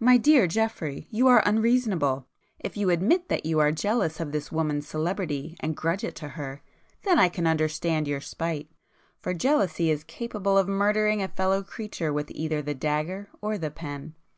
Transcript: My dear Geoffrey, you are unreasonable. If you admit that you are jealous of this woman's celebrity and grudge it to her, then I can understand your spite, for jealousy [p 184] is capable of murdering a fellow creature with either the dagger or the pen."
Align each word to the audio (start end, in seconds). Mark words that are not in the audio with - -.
My 0.00 0.16
dear 0.16 0.46
Geoffrey, 0.46 1.08
you 1.10 1.26
are 1.26 1.42
unreasonable. 1.44 2.26
If 2.58 2.78
you 2.78 2.88
admit 2.88 3.28
that 3.28 3.44
you 3.44 3.58
are 3.58 3.70
jealous 3.70 4.18
of 4.18 4.32
this 4.32 4.50
woman's 4.50 4.88
celebrity 4.88 5.58
and 5.60 5.76
grudge 5.76 6.04
it 6.04 6.14
to 6.14 6.28
her, 6.40 6.62
then 7.02 7.18
I 7.18 7.28
can 7.28 7.46
understand 7.46 8.08
your 8.08 8.22
spite, 8.22 8.70
for 9.20 9.34
jealousy 9.34 9.88
[p 9.88 9.88
184] 9.90 9.94
is 9.94 10.04
capable 10.16 10.56
of 10.56 10.68
murdering 10.68 11.22
a 11.22 11.28
fellow 11.28 11.62
creature 11.62 12.14
with 12.14 12.30
either 12.30 12.62
the 12.62 12.72
dagger 12.74 13.28
or 13.42 13.58
the 13.58 13.70
pen." 13.70 14.14